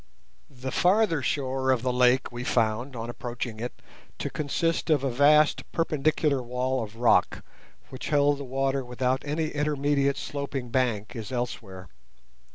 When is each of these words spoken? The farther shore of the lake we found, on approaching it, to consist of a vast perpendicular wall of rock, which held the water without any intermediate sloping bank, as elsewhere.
The 0.49 0.71
farther 0.71 1.21
shore 1.21 1.69
of 1.69 1.83
the 1.83 1.93
lake 1.93 2.31
we 2.31 2.43
found, 2.43 2.95
on 2.95 3.07
approaching 3.07 3.59
it, 3.59 3.83
to 4.17 4.31
consist 4.31 4.89
of 4.89 5.03
a 5.03 5.11
vast 5.11 5.61
perpendicular 5.71 6.41
wall 6.41 6.83
of 6.83 6.95
rock, 6.95 7.45
which 7.91 8.09
held 8.09 8.39
the 8.39 8.43
water 8.43 8.83
without 8.83 9.21
any 9.23 9.49
intermediate 9.49 10.17
sloping 10.17 10.69
bank, 10.69 11.15
as 11.15 11.31
elsewhere. 11.31 11.87